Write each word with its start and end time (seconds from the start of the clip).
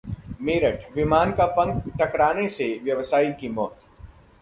मेरठ: 0.41 0.85
विमान 0.95 1.31
का 1.31 1.45
पंख 1.57 1.83
टकराने 1.99 2.47
से 2.49 2.73
व्यवसायी 2.83 3.31
की 3.33 3.49
मौत 3.49 3.79